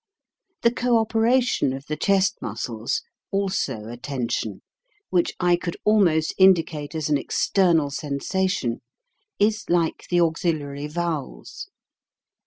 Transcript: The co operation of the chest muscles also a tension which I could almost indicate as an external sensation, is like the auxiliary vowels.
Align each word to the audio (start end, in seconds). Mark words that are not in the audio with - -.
The 0.63 0.71
co 0.73 0.97
operation 0.97 1.73
of 1.73 1.85
the 1.85 1.95
chest 1.95 2.37
muscles 2.41 3.03
also 3.29 3.85
a 3.85 3.97
tension 3.97 4.63
which 5.11 5.35
I 5.39 5.55
could 5.55 5.77
almost 5.85 6.33
indicate 6.39 6.95
as 6.95 7.07
an 7.07 7.19
external 7.19 7.91
sensation, 7.91 8.81
is 9.37 9.69
like 9.69 10.07
the 10.09 10.19
auxiliary 10.21 10.87
vowels. 10.87 11.67